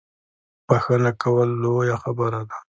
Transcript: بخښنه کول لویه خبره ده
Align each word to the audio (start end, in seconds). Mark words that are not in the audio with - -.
بخښنه 0.67 1.11
کول 1.21 1.49
لویه 1.63 1.97
خبره 2.03 2.41
ده 2.49 2.57